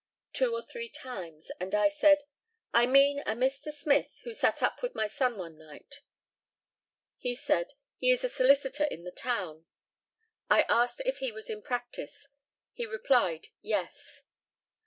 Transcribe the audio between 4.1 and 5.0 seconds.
who sat up with